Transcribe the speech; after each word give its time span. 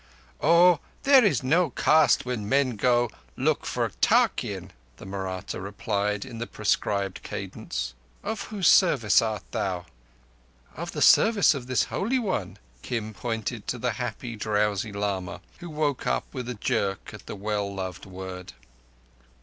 "Oh, 0.41 0.79
there 1.03 1.23
is 1.23 1.43
no 1.43 1.69
caste 1.69 2.25
where 2.25 2.35
men 2.35 2.71
go 2.75 3.09
to—look 3.09 3.67
for 3.67 3.87
tarkeean," 4.01 4.71
the 4.97 5.05
Mahratta 5.05 5.61
replied, 5.61 6.25
in 6.25 6.39
the 6.39 6.47
prescribed 6.47 7.21
cadence. 7.21 7.93
"Of 8.23 8.45
whose 8.45 8.67
service 8.67 9.21
art 9.21 9.43
thou?" 9.51 9.85
"Of 10.75 10.93
the 10.93 11.03
service 11.03 11.53
of 11.53 11.67
this 11.67 11.83
Holy 11.83 12.17
One." 12.17 12.57
Kim 12.81 13.13
pointed 13.13 13.67
to 13.67 13.77
the 13.77 13.91
happy, 13.91 14.35
drowsy 14.35 14.91
lama, 14.91 15.39
who 15.59 15.69
woke 15.69 16.03
with 16.33 16.49
a 16.49 16.55
jerk 16.55 17.13
at 17.13 17.27
the 17.27 17.35
well 17.35 17.71
loved 17.71 18.07
word. 18.07 18.53